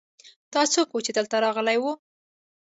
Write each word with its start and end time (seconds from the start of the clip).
دا 0.53 0.61
څوک 0.73 0.89
ؤ 0.95 0.99
چې 1.05 1.11
دلته 1.17 1.35
راغلی 1.45 1.77
ؤ 1.83 1.91